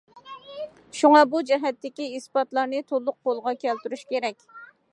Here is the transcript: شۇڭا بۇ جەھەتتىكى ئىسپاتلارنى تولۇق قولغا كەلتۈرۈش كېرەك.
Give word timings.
شۇڭا 0.99 1.19
بۇ 1.33 1.41
جەھەتتىكى 1.49 2.07
ئىسپاتلارنى 2.15 2.81
تولۇق 2.93 3.19
قولغا 3.29 3.55
كەلتۈرۈش 3.65 4.05
كېرەك. 4.15 4.49